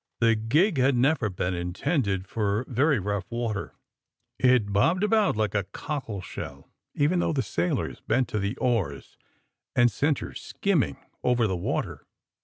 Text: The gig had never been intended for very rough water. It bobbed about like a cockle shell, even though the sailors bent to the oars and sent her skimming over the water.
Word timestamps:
The 0.19 0.33
gig 0.33 0.79
had 0.79 0.95
never 0.95 1.29
been 1.29 1.53
intended 1.53 2.25
for 2.27 2.65
very 2.67 2.97
rough 2.97 3.29
water. 3.29 3.75
It 4.39 4.73
bobbed 4.73 5.03
about 5.03 5.37
like 5.37 5.53
a 5.53 5.65
cockle 5.65 6.21
shell, 6.23 6.71
even 6.95 7.19
though 7.19 7.33
the 7.33 7.43
sailors 7.43 7.99
bent 8.07 8.27
to 8.29 8.39
the 8.39 8.57
oars 8.57 9.15
and 9.75 9.91
sent 9.91 10.17
her 10.17 10.33
skimming 10.33 10.97
over 11.23 11.45
the 11.45 11.55
water. 11.55 12.07